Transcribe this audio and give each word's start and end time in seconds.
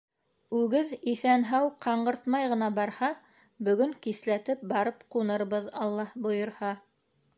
—Үгеҙ 0.59 0.87
иҫән-һау, 1.11 1.67
ҡаңғыртмай 1.85 2.49
ғына 2.53 2.69
барһа, 2.79 3.11
бөгөн 3.69 3.93
кисләтеп 4.07 4.65
барып 4.75 5.05
ҡунырбыҙ, 5.17 5.69
Алла 5.85 6.07
бойорһа. 6.27 6.73